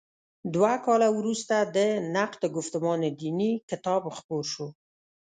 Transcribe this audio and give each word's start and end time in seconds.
دوه 0.53 0.73
کاله 0.85 1.07
وروسته 1.17 1.55
د 1.75 1.77
«نقد 2.15 2.41
ګفتمان 2.55 2.99
دیني» 3.19 3.51
کتاب 3.69 4.01
خپور 4.17 4.43
شو. 4.51 4.67